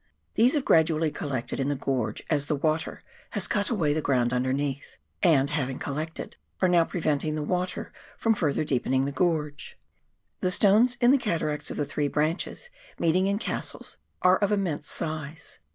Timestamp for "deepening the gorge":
8.63-9.77